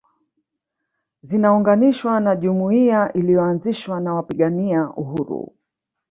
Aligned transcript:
Zinaunganishwa 1.21 2.19
na 2.19 2.35
jumuiya 2.35 3.13
iliyoanzishwa 3.13 3.99
na 3.99 4.13
wapigania 4.13 4.89
uhuru 4.89 5.51